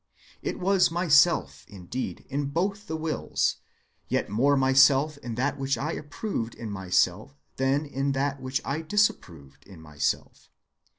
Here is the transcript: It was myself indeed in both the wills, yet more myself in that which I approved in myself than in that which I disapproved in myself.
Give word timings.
It 0.41 0.57
was 0.59 0.89
myself 0.89 1.63
indeed 1.67 2.25
in 2.27 2.47
both 2.47 2.87
the 2.87 2.95
wills, 2.97 3.57
yet 4.07 4.29
more 4.31 4.57
myself 4.57 5.19
in 5.19 5.35
that 5.35 5.59
which 5.59 5.77
I 5.77 5.91
approved 5.91 6.55
in 6.55 6.71
myself 6.71 7.35
than 7.57 7.85
in 7.85 8.13
that 8.13 8.41
which 8.41 8.61
I 8.65 8.81
disapproved 8.81 9.63
in 9.67 9.79
myself. 9.79 10.49